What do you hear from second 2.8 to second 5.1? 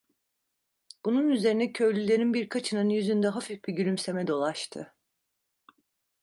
yüzünde hafif bir gülümseme dolaştı.